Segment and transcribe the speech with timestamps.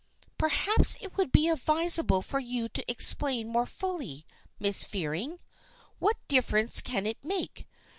[0.39, 4.25] "Perhaps it would be advisable for you to ex plain more fully,
[4.59, 5.39] Miss Fearing.
[5.99, 7.67] What difference can it make